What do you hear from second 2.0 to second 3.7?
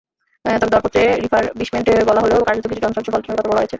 বলা হলেও কার্যত কিছু যন্ত্রাংশ পাল্টানোর কথা বলা হয়েছে।